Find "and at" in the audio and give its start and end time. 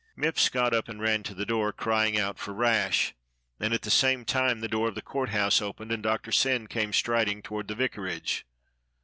3.59-3.83